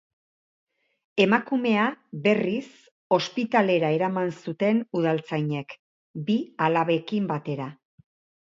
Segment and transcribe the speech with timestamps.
[1.25, 1.83] Emakumea,
[2.23, 2.65] berriz,
[3.19, 5.77] ospitalera eraman zuten udaltzainek,
[6.31, 6.39] bi
[6.69, 7.71] alabekin batera.